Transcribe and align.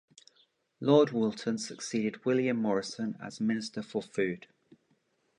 Lord 0.79 1.09
Woolton 1.11 1.59
succeeded 1.59 2.25
William 2.25 2.57
Morrison 2.57 3.15
as 3.21 3.39
Minister 3.39 3.83
for 3.83 4.01
Food. 4.01 4.47